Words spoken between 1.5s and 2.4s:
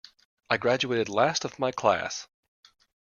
my class.